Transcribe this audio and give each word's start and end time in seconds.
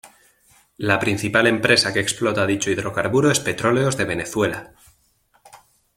La 0.77 0.97
principal 0.99 1.45
empresa 1.45 1.93
que 1.93 1.99
explota 1.99 2.47
dicho 2.47 2.71
hidrocarburo 2.71 3.29
es 3.29 3.39
Petróleos 3.39 3.97
de 3.97 4.05
Venezuela. 4.05 4.73